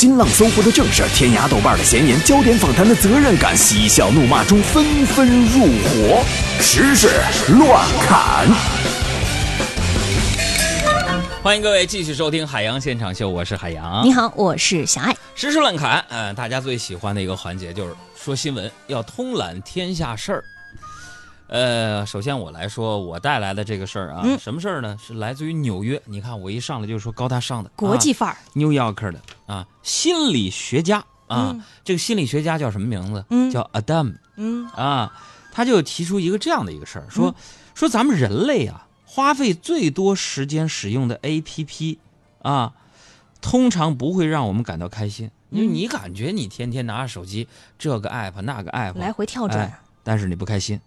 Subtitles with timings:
[0.00, 6.24] 新浪、搜狐的正事，天涯、豆瓣的闲言，焦点访谈的责任感，嬉笑怒骂中纷纷入伙，
[6.58, 7.10] 时事
[7.58, 8.48] 乱侃。
[11.42, 14.02] 欢迎各位继续收听《海洋现场秀》，我是海洋。
[14.02, 15.14] 你好，我是小爱。
[15.34, 20.44] 时事乱侃，嗯、大家最喜欢的一个环节就是说新闻，要通览天下事儿。
[21.50, 24.38] 呃，首先我来说我带来的这个事儿啊，嗯。
[24.38, 24.96] 什么事儿呢？
[25.04, 26.00] 是来自于纽约。
[26.04, 31.62] 你看我一上来就说高大上的啊国际范儿，New Yorker 的啊，心理学家啊，嗯。
[31.82, 33.24] 这个心理学家叫什么名字？
[33.30, 33.50] 嗯。
[33.50, 34.68] 叫 Adam 嗯。
[34.68, 35.12] 啊，
[35.50, 37.34] 他就提出一个这样的一个事儿，说、
[37.74, 41.98] 说咱们人类啊，花费最多时间使用的 APP
[42.42, 42.74] 啊，
[43.40, 45.74] 通常不会让我们感到开心，因为嗯。
[45.74, 49.58] 你感觉你天天拿着手机这个 app 那个 app 来回跳转。
[49.62, 50.80] 哎，但是你不开心。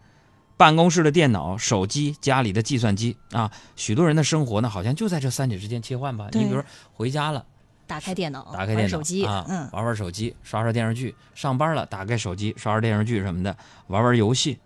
[0.56, 6.30] 办公室的电脑、手机、家里的计算机啊，许多人的生活呢，好像就在这三者之间切换吧。
[6.32, 6.62] 你比如
[6.94, 7.46] 回家了，
[7.88, 14.60] 打开电脑，打开电脑手机，啊，嗯，玩玩手机，刷刷电视剧；上班了，打开手机，刷刷电视剧什么的，玩玩游戏。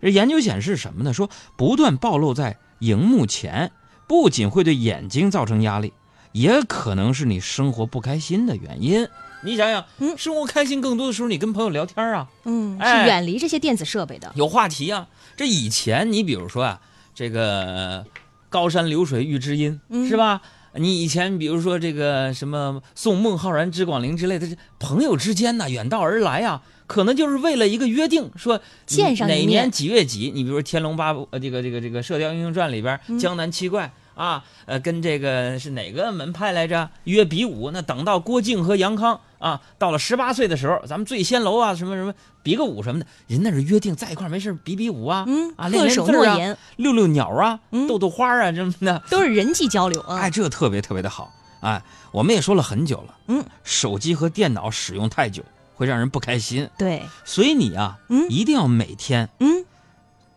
[0.00, 1.12] 这研究显示什么呢？
[1.12, 3.72] 说不断暴露在荧幕前，
[4.06, 5.92] 不仅会对眼睛造成压力，
[6.32, 9.08] 也可能是你生活不开心的原因。
[9.44, 14.32] 你想想，嗯生活开心更多的时候，你跟朋友聊天啊，嗯，哎是远离这些电子设备的。
[14.34, 15.06] 有话题啊。
[15.36, 16.80] 这以前你比如说啊，
[17.14, 18.04] 这个
[18.48, 20.40] 高山流水遇知音、嗯是吧？
[20.76, 33.92] 你以前比如说这个什么送孟浩然之广陵之类的，这朋友之间呢远道而来啊，可能就是为了一个约定，说见上哪年几月几，你比如说《天龙八部》呃这个这个这个《射雕英雄传》里边嗯江南七怪。
[34.14, 36.88] 啊，呃，跟这个是哪个门派来着？
[37.04, 37.70] 约比武。
[37.70, 49.02] 那等到郭靖和杨康啊，到了十八岁的时候，咱们醉仙楼啊，什么什么比个武什么的，人那是约定在一块儿没事比比武啊，嗯，啊，练恪守练诺言，遛遛鸟啊，嗯逗逗花啊，什么的。
[49.10, 50.18] 都是人际交流啊。
[50.18, 51.32] 哎，这特别特别的好。
[51.60, 55.42] 哎，我们也说了很久了，嗯，手机和电脑使用太久
[55.74, 59.64] 会让人不开心，对，所以你啊，嗯一定要每天嗯，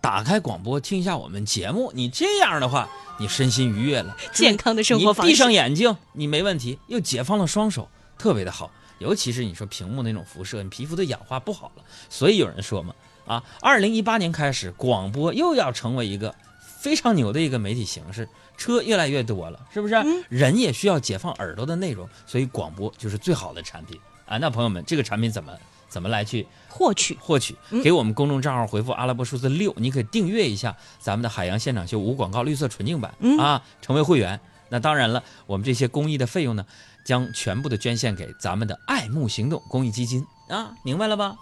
[0.08, 1.92] 打开广播听一下我们节目。
[1.94, 2.88] 你这样的话，
[3.20, 5.28] 你身心愉悦了， 健康的生活方式。
[5.28, 8.72] 你闭上眼睛，你没问题，又解放了双手，特别的好。
[9.00, 11.84] 尤其是你说屏幕那种辐射，你皮肤的氧化不好了。
[12.10, 12.96] 所以有人说嘛，
[13.26, 16.34] 啊，二零一八年开始，广播又要成为一个
[16.80, 19.96] 非常牛的一个媒体形式，车越来越多了，是不是？
[19.96, 24.38] 嗯人也需要解放耳朵的内容，所以广播就是最好的产品啊。
[24.38, 25.52] 那朋友们，这个产品怎么
[25.90, 27.82] 怎么来去获取，获取，嗯。
[27.82, 33.38] 给我们公众账号回复阿拉伯数字六，你可以订阅一下咱们的海洋现场秀无广告绿色纯净版、嗯。
[33.38, 34.40] 啊，成为会员。
[34.70, 36.66] 那当然了，我们这些公益的费用呢，
[37.06, 40.26] 将全部的捐献给咱们的爱慕行动公益基金。
[40.50, 41.36] 啊，明白了吧？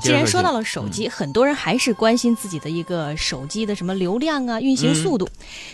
[0.00, 5.28] 既然说到了手机，很多人还是关心自己的一个手机的什么流量啊、运行速度。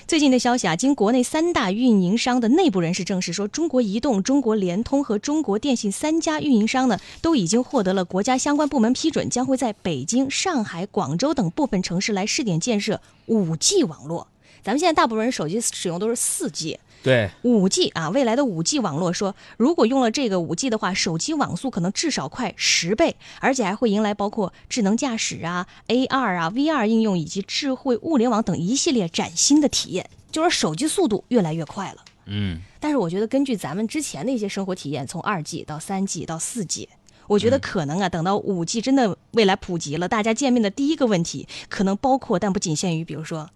[0.06, 14.28] 最近的消息啊，经国内三大运营商的内部人士证实说，中国移动、中国联通和中国电信三家运营商呢，都已经获得了国家相关部门批准，将会在北京、上海、广州等部分城市来试点建设 5G 网络。
[14.62, 32.04] 咱们现在大部分人手机使用都是 4G，对，五 G 啊，未来的五 G 网络说，如果用了这个五 G 的话，手机网速可能至少快十倍，而且还会迎来包括智能驾驶啊、AR 啊、VR 应用以及智慧物联网等一系列崭新的体验，就是手机速度越来越快了。
[32.26, 36.88] 嗯，但是我觉得，根据咱们之前的一些生活体验，从二 G 到三 G 到四 G，
[37.26, 43.48] 我觉得可能啊，等到五 G 真的未来普及了，大家见面的第一个问题，可能包括但不仅限于，比如说，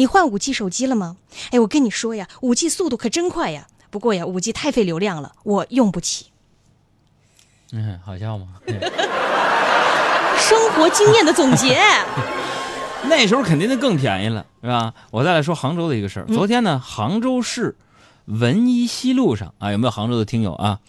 [0.00, 1.18] 你换五 G 手机了吗？
[1.50, 3.66] 哎，我跟你说呀，五 G 速度可真快呀。
[3.90, 6.28] 不过呀，五 G 太费流量了，我用不起。
[7.72, 8.46] 嗯，好笑吗？
[10.38, 11.78] 生活经验的总结，
[13.04, 14.94] 那时候肯定就更便宜了，是吧？
[15.10, 16.26] 我再来说杭州的一个事儿。
[16.28, 17.76] 昨天呢，杭州市
[18.24, 20.80] 文一西路上啊，有没有杭州的听友啊？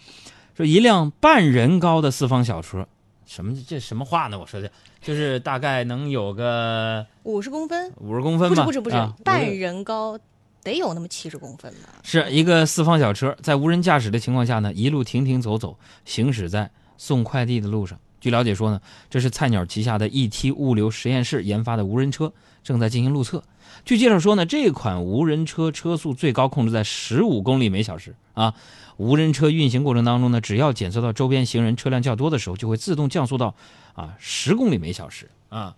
[0.56, 2.88] 说一辆半人高的四方小车，
[3.26, 4.38] 什么这什么话呢？
[4.38, 8.64] 我说的就是大概能有个五十公分，五十公分吧？
[8.64, 10.18] 不是不是不是，啊半人高，
[10.62, 11.88] 得有那么七十公分吧？
[12.02, 17.98] 是一个四方小车，在无人驾驶的情况下呢，一路停停走走，行驶在送快递的路上。
[18.20, 18.80] 据了解说呢，
[19.10, 22.32] 这是菜鸟旗下的 ET 物流实验室研发的无人车，
[22.62, 23.42] 正在进行路测。
[23.84, 28.54] 据介绍说呢，这款无人车车速最高控制在十五公里每小时啊。
[28.96, 33.54] 无人车运行过程当中呢，只要检测到周边行人车辆较多的时候，就会自动降速到
[33.94, 35.74] 啊十公里每小时啊。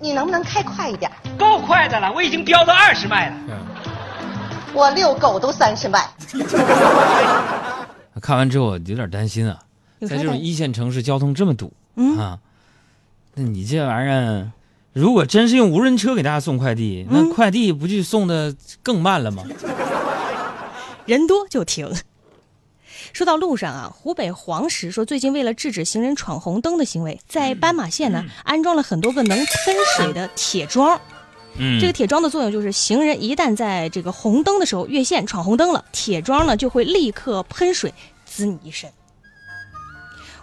[0.00, 1.10] 你能不能开快一点？
[1.36, 3.36] 够快的了，我已经飙到二十迈了。
[4.72, 6.08] 我遛狗都三十迈。
[8.20, 9.58] 看完之后我有点担心啊，
[10.02, 12.38] 在这种一线城市交通这么堵，嗯啊，
[13.34, 14.52] 那你这玩意儿，
[14.92, 19.42] 如果真是用无人车给大家送快递，那嗯快递不就送的更慢了吗？
[21.06, 21.90] 人多就停。
[23.12, 31.00] 说到路上啊，湖北黄石说，最近为了制止行人闯红灯的行为，在斑马线呢安装了很多个能喷水的铁桩。
[31.60, 37.92] 嗯，这个铁桩的作用就是，行人一旦在这个红灯的时候越线闯红灯了，铁桩呢就会立刻喷水
[38.24, 38.88] 滋你一身。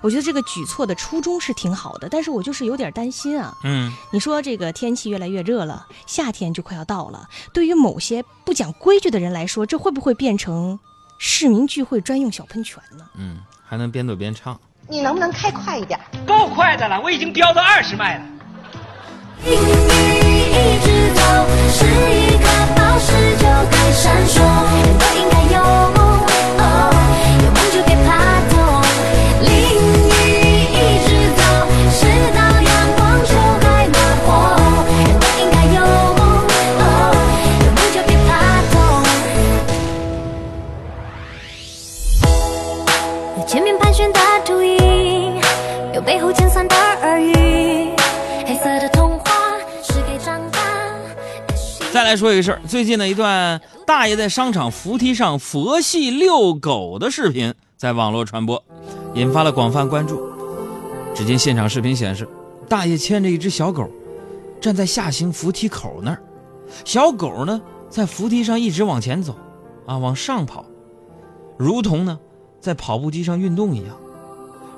[0.01, 3.55] 我觉得这个举措的初衷是挺好的，但是我就是有点担心啊。
[3.63, 10.77] 嗯，你说这个天气越来越热了，夏天就快要到了，对于某些不讲规矩的人来说，这会不会变成
[11.17, 13.05] 市民聚会专用小喷泉呢？
[13.15, 14.59] 嗯，还能边走边唱。
[14.87, 15.99] 你能不能开快一点？
[16.27, 18.25] 够快的了，我已经飙到二十迈了。
[19.43, 21.21] 一直走，
[21.69, 22.45] 是一颗
[22.75, 24.34] 宝石就该闪烁，
[52.15, 58.63] 来说一个事，最近的一段大爷在商场扶梯上佛系遛狗的视频在网络传播，
[59.15, 60.25] 引发了广泛关注。
[61.13, 62.25] 只见现场视频显示，
[62.69, 63.91] 大爷牵着一只小狗，
[64.61, 66.23] 站在下行扶梯口那儿，
[66.85, 69.35] 小狗呢在扶梯上一直往前走，
[69.85, 70.63] 啊往上跑，
[71.57, 72.17] 如同呢
[72.61, 73.93] 在跑步机上运动一样，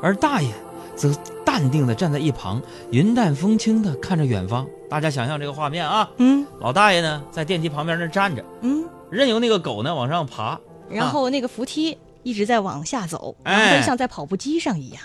[0.01, 0.49] 而大爷
[0.95, 1.13] 则
[1.45, 4.65] 淡定地站在一旁，云淡风轻地看着远方。
[4.89, 15.01] 大家想象这个画面啊，嗯老大爷呢在电梯旁边那站着，嗯，任由那个狗呢往上爬，然后那个扶梯一直在往下走，哎然后就像在跑步机上一样。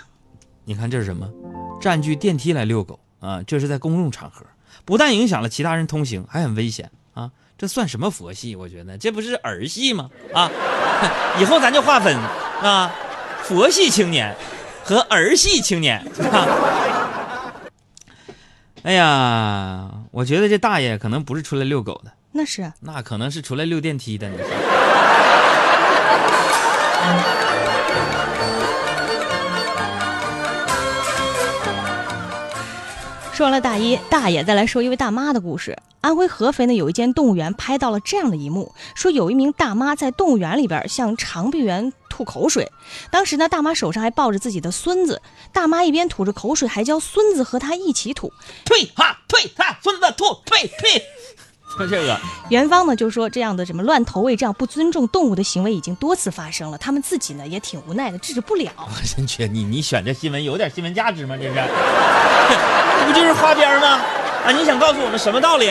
[0.65, 1.29] 你看这是什么？
[1.81, 3.43] 占据电梯来遛狗啊！
[3.45, 4.45] 这是在公众场合，
[4.85, 7.29] 不但影响了其他人通行，还很危险啊！
[7.57, 8.55] 这算什么佛系？
[8.55, 10.09] 我觉得这不是儿戏吗？
[10.33, 10.49] 啊，
[11.41, 12.15] 以后咱就划分
[12.63, 12.89] 啊，
[13.43, 14.33] 佛系青年
[14.85, 15.99] 和儿戏青年。
[16.31, 16.47] 啊、
[18.83, 24.27] 哎呀，我觉得这大爷可能不是出来遛狗的，那是啊那可能是出来溜电梯的。
[24.27, 24.45] 你说
[33.33, 35.77] 说完了大爷，大爷再来说一位大妈的故事。
[36.01, 42.69] 安徽合肥呢有一间动物园拍到了这样的一幕，说有一名大妈在动物园里边向长臂猿吐口水，
[43.09, 45.21] 当时呢大妈手上还抱着自己的孙子，
[45.53, 48.33] 大妈一边吐着口水，还教孙子和他一起吐。
[48.65, 51.01] 退哈退哈，孙子吐退退，
[51.79, 52.19] 就这个。
[52.49, 58.71] 元芳呢就说这样的什么乱投喂、这样不尊重动物的行为已经多次发生了，他们自己呢也挺无奈的，制止不了。
[58.77, 61.37] 我真觉得你你选这新闻有点新闻价值吗？
[61.37, 61.53] 这是，
[62.99, 64.01] 这不就是花边吗？
[64.45, 65.69] 啊，你想告诉我们什么道理？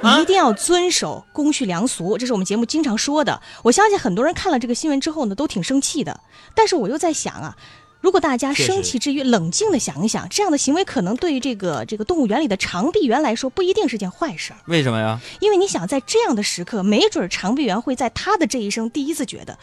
[0.00, 3.42] 啊一定要遵守公序良俗，这是我们节目经常说的。
[3.64, 6.20] 我相信很多人看了这个新闻之后呢，都挺生气的。
[6.54, 7.56] 但是我又在想啊，
[8.00, 14.58] 如果大家生气之余冷静的想一想，这样的行为可能对于这个这个动物园里的长臂猿来说不一定是件坏事儿。
[14.66, 15.18] 为什么呀？
[15.40, 19.58] 因为你想，在这样的时刻，没准儿长臂猿会在他的这一生第一次觉得，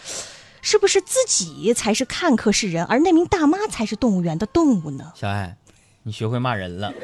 [0.62, 5.14] 是不是自己才是看客是人，而那名大妈才是动物园的动物呢？
[5.16, 5.56] 小爱，
[6.04, 6.92] 你学会骂人了。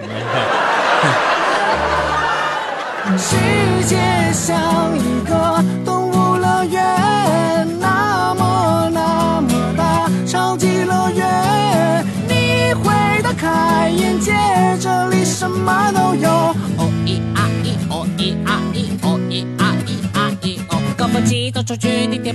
[3.18, 3.36] 世
[3.88, 3.98] 界
[4.32, 5.64] 像一个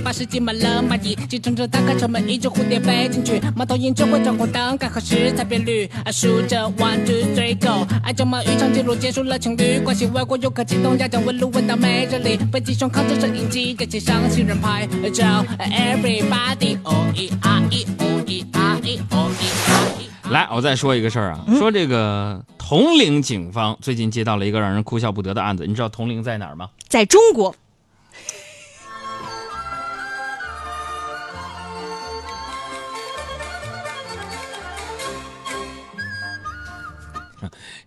[0.07, 5.85] 巴士挤满了蚂蚁，计程车打开车门，一只蝴蝶飞进去，猫头鹰只会闯红灯，该何时才变绿？
[6.05, 20.31] 啊，数着 one two three go，爱情贸易场记录结束了情侣关系，外国游客激动压降温路，问到没人理，北极熊靠着摄影机，给街上行人拍照，everybody 哦咿啊咿，哦咿啊咿，哦咿啊咿。
[20.31, 25.65] 来，我再说一个事儿啊，说这个铜陵警方最近接到了一个让人哭笑不得的案子。
[25.67, 26.69] 你知道铜陵在哪儿吗？
[26.87, 27.53] 在中国，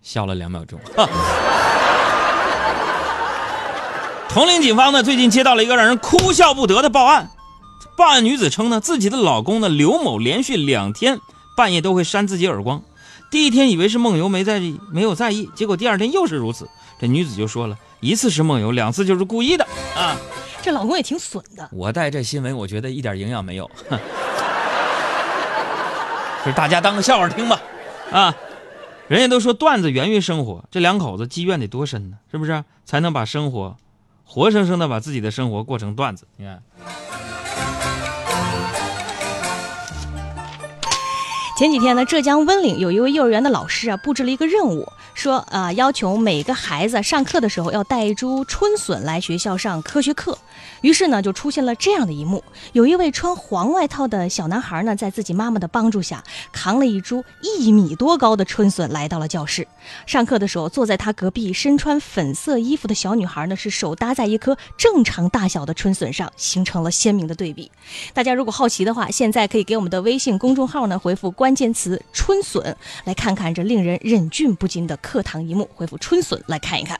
[0.02, 0.78] 笑了两秒钟。
[4.28, 7.30] 铜陵警方呢，最近接到了一个让人哭笑不得的报案。
[7.96, 11.18] 报案女子称呢，自己的老公呢刘某连续两天
[11.56, 12.82] 半夜都会扇自己耳光。
[13.30, 16.68] 第一天以为是梦游，没在意，没有在意，结果第二天又是如此。
[17.00, 19.66] 这女子就说了，一次是梦游，两次就是故意的
[19.96, 20.16] 啊。
[20.62, 21.68] 这老公也挺损的。
[21.72, 23.98] 我带这新闻，我觉得一点营养没有，哼
[26.44, 27.60] 就是大家当个笑话听吧，
[28.12, 28.34] 啊，
[29.10, 32.18] 人家都说段子源于生活，这两口子积怨得多深呢？
[32.30, 32.62] 是不是？
[32.84, 33.76] 才能把生活，
[34.24, 36.28] 活生生的把自己的生活过成段子？
[36.36, 36.62] 你看，
[41.58, 50.38] 前几天呢，浙江温岭有一位幼儿园的老师啊，布置了一个任务，说啊、要求每个孩子上课的时候要带一株春笋来学校上科学课。
[50.80, 59.66] 于是呢，就出现了这样的一幕：有一位穿黄外套的小男孩呢，在自己妈妈的帮助下，扛了一株一米多高的春笋来到了教室。
[60.06, 67.70] 上课的时候，坐在他隔壁身穿粉色衣服的小女孩呢，是手搭在一颗正常大小的春笋上，形成了鲜明的对比。
[68.12, 75.68] 大家如果好奇的话，现在可以给我们的微信公众号呢回复关键词“春笋”，来看看这令人忍俊不禁的课堂一幕。
[75.74, 76.98] 回复“春笋”来看一看。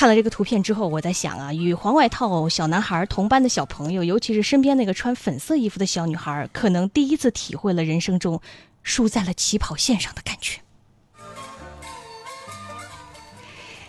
[0.00, 8.40] 看了这个图片之后，我在想啊，与黄外套小男孩同班的小朋友，尤其是身边那个穿粉色衣服的小女孩，可能第一次体会了人生中
[8.82, 10.58] 输在了起跑线上的感觉。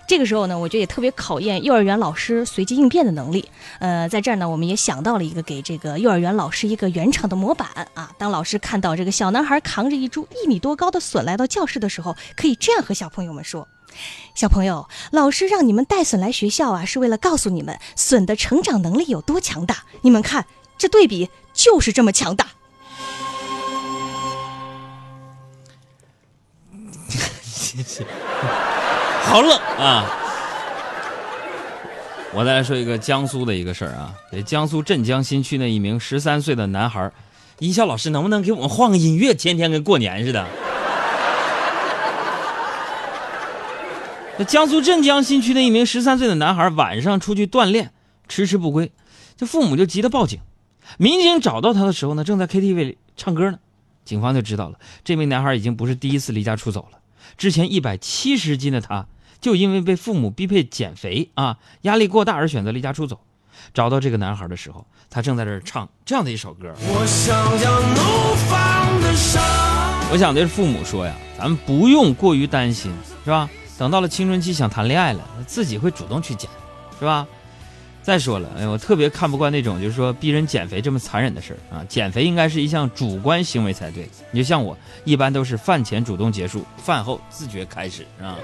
[0.06, 3.48] 这个时候呢，我觉得也特别考验幼儿园老师随机应变的能力。
[3.80, 8.12] 呃，在这儿呢，我们也想到了一个给这个幼儿园老师一个圆场的模板啊。
[8.18, 13.66] 当老师看到这个小男孩扛着一株一米多高的笋来到教室的时候，可以这样和小朋友们说
[14.34, 19.84] ：“小朋友，老师让你们带笋来学校啊，是为了告诉你们笋的成长能力有多强大。
[20.02, 20.46] 你们看，
[20.78, 22.48] 这对比就是这么强大。”
[27.48, 28.06] 谢谢
[29.24, 30.06] 好冷啊！
[32.34, 34.14] 我再来说一个江苏的一个事儿啊，
[34.46, 37.14] 江苏镇江新区的一名十三岁的男孩儿，
[37.60, 39.34] 音效老师能不能给我们换个音乐？
[39.34, 40.48] 天天跟过年似的。
[44.46, 47.92] 江苏镇江新区的一名十三岁的男孩晚上出去锻炼，
[48.28, 48.92] 迟迟不归，
[49.38, 50.40] 这父母就急得报警。
[50.98, 53.60] 民警找到他的时候呢，正在 KTV 里唱歌呢。
[54.04, 56.98] 警方就知道了，这名男孩已经不是第一次离家出走了。
[57.38, 59.06] 之前一百七十斤的他，
[59.40, 63.20] 就因为被父母逼迫减肥啊，压力过大而选择离家出走。
[63.74, 66.74] 找到这个男孩的时候，他正在这儿唱这样的一首歌。
[66.80, 69.42] 我想要怒放的伤。
[70.12, 72.92] 我想对父母说呀，咱们不用过于担心，
[73.24, 73.48] 是吧？
[73.82, 76.48] 等到了青春期想谈恋爱了，自己会主动去减，
[77.00, 77.26] 是吧？
[78.04, 81.84] 再说了，哎，我特别看不惯那种就是说逼人减肥这么残忍的事儿啊！
[81.90, 84.08] 减肥应该是一项主观行为才对。
[84.30, 88.38] 你就像我，一般都是饭前主动结束，饭后自觉开始啊。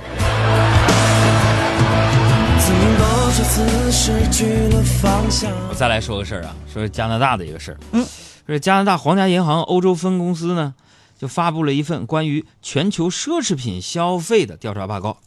[5.70, 7.78] 我再来说个事儿啊，说加拿大的一个事儿。
[7.92, 8.04] 嗯，
[8.48, 10.74] 说加拿大皇家银行欧洲分公司呢，
[11.16, 15.18] 就发布了一份关于全球奢侈品消费的调查报告。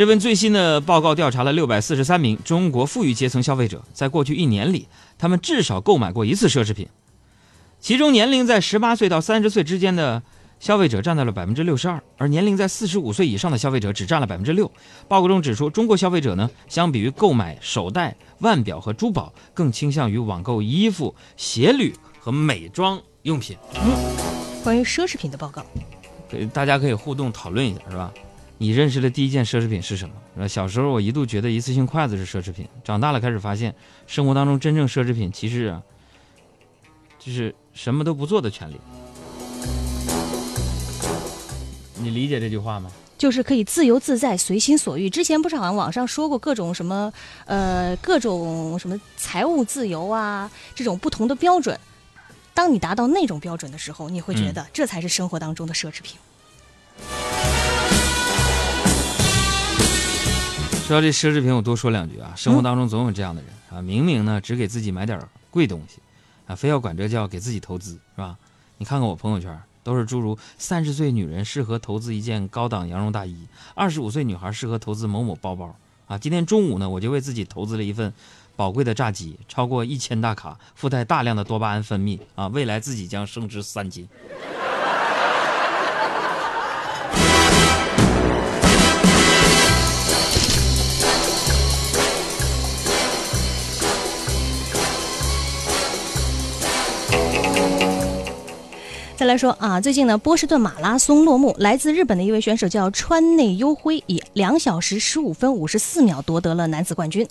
[0.00, 4.88] 这份最新的报告调查了六百四十三名中国富裕阶层消费者，在过去一年里，
[5.18, 6.88] 他们至少购买过一次奢侈品。
[7.80, 10.22] 其中，年龄在十八岁到三十岁之间的
[10.58, 14.72] 消费者占到了百分之六十二，而年龄在四十五岁以上的消费者只占了百分之六。
[15.06, 23.54] 报告中指出，中国消费者呢，相比于购买手袋、腕表和珠宝，更倾向于网购衣服、鞋履和美妆用品。
[23.74, 23.92] 嗯
[24.64, 25.62] 关于奢侈品的报告，
[26.26, 28.10] 给大家可以互动讨论一下，是吧？
[28.62, 30.14] 你认识的第一件奢侈品是什么？
[30.36, 33.74] 呃，小时候我一度觉得一次性筷子是奢侈品，长大了开始发现，
[34.06, 35.82] 生活当中真正奢侈品其实啊，
[37.18, 38.78] 就是什么都不做的权利。
[41.94, 42.92] 你理解这句话吗？
[43.16, 45.08] 就是可以自由自在、随心所欲。
[45.08, 47.10] 之前不是好像网上说过各种什么，
[47.46, 51.80] 呃，各种什么财务自由啊，这种不同的标准。
[52.52, 56.18] 当你达到那种标准的时候，你会觉得这才是生活当中的奢侈品。
[60.90, 62.32] 说到这奢侈品，我多说两句啊。
[62.34, 66.00] 生活当中总有这样的人啊，明明呢只给自己买点贵东西，
[66.48, 68.36] 啊，非要管这叫给自己投资，是吧？
[68.76, 75.72] 你看看我朋友圈，都是诸如三十岁女人适合投资一件高档羊绒大衣，二十五岁女孩适合投资某某包包
[76.08, 76.18] 啊。
[76.18, 78.12] 今天中午呢，我就为自己投资了一份
[78.56, 84.08] 宝贵的炸鸡，超过一千大卡，附带大量的多巴胺分泌啊，未来自己将升值三斤。
[99.20, 107.28] 再来说啊，最近呢，波士顿马拉松落幕，来自日本的一位选手叫川内优辉，以两小时十五分五十四秒夺得了男子冠军。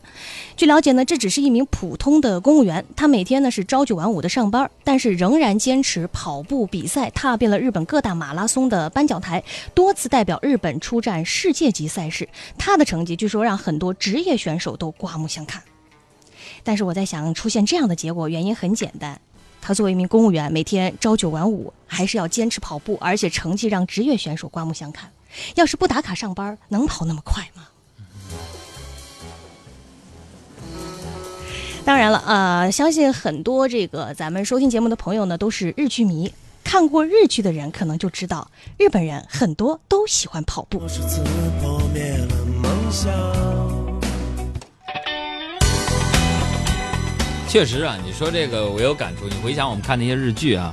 [0.55, 9.43] 据了解呢，这只是一名普通的公务员，他每天呢是朝九晚五的上班，但是仍然坚持跑步比赛，踏遍了日本各大马拉松的颁奖台，
[9.73, 12.29] 多次代表日本出战世界级赛事。
[12.55, 15.63] 他的成绩据说让很多职业选手都刮目相看。
[16.63, 19.19] 但是我在想，出现这样的结果，原因很简单。
[19.61, 25.11] 他作为一名公务员，每天朝九晚五，还是要坚持跑步，而且成绩让职业选手刮目相看。
[25.55, 27.67] 要是不打卡上班，能跑那么快吗？
[31.85, 36.31] 当然了，呃，相信很多这个咱们收听节目的朋友呢，都是日剧迷。
[36.63, 40.79] 看过日剧的人可能就知道，日本人很多都喜欢跑步。
[40.87, 41.23] 数次
[41.59, 43.48] 破灭了梦想。
[47.49, 49.27] 确实啊，你说这个我有感触。
[49.27, 50.71] 你回想我们看那些日剧啊，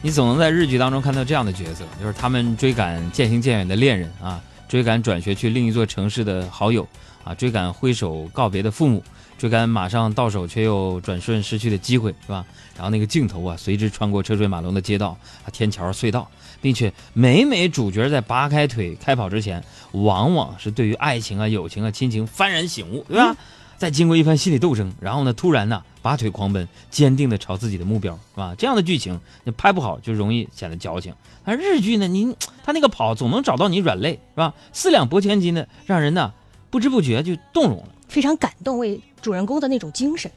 [0.00, 6.86] 你总能在日剧当中看到这样的角色，就是他们追赶渐行渐远的恋人啊，追赶转学去另一座城市的好友
[7.24, 9.02] 啊，追赶挥手告别的父母，
[9.36, 12.44] 追赶马上到手却又转瞬失去的机会，是吧？
[12.76, 16.30] 然后那个镜头啊，随之穿过车水马龙的街道啊、天桥、隧道，
[16.60, 23.36] 并且每每主角在拔开腿开跑之前，往往是对于爱情啊、友情啊、亲情幡然醒悟，对吧？
[23.76, 28.54] 再经过一番心理斗争，然后呢，突然呢，拔腿狂奔，坚定的朝自己的目标，是吧？
[28.56, 31.14] 这样的剧情，你拍不好就容易显得矫情。
[31.44, 34.54] 但日剧呢，您他那个跑总能找到你软肋，是吧？
[34.72, 36.32] 四两拨千斤的，让人呢
[36.70, 37.88] 不知不觉就动容了。
[38.08, 40.30] 非常感动，为主人公的那种精神。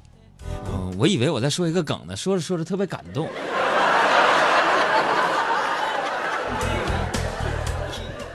[0.72, 3.28] 嗯，我以为我在说一个梗呢，说着说着特别感动。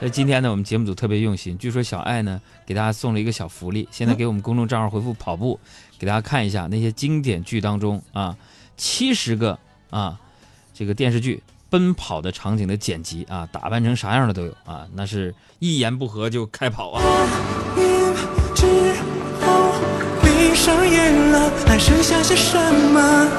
[0.05, 5.57] 那今天呢，我们节目组特别用心，据说小爱呢给大家送了一个小福利，现在给我们公众账号回复“跑步”，
[5.97, 8.35] 给大家看一下那些经典剧当中啊，
[8.75, 9.57] 七十个
[9.89, 10.19] 啊
[10.73, 17.01] 这个电视剧奔跑的场景的剪辑啊，打扮成啥样的都有啊，那是一言不合就开跑啊。
[17.77, 17.83] 夜
[18.53, 18.65] 之
[19.39, 19.71] 后，
[20.21, 22.57] 闭上眼了，还剩下些什
[22.91, 23.29] 么？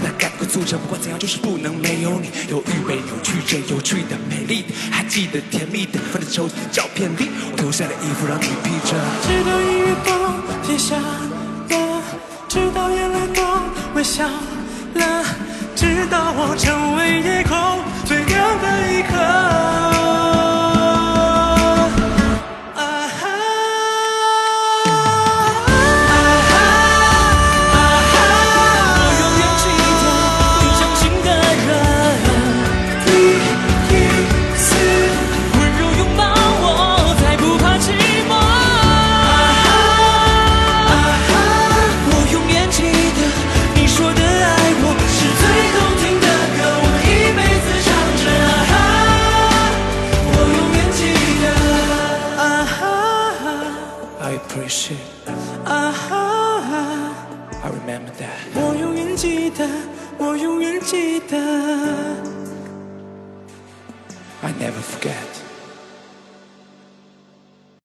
[0.00, 2.30] 那该不会促成，不管怎样就是不能没有你。
[2.48, 8.94] 有预备有曲着有趣的、美丽的，还记得甜蜜的，放在抽屉的照片里，我脱下的衣服让你披着。
[9.22, 10.10] 直到音乐都
[10.66, 12.02] 停下了，
[12.48, 13.42] 直到眼泪都
[13.94, 14.24] 微笑
[14.94, 15.24] 了，
[15.74, 20.01] 直到我成为夜空最亮的一颗。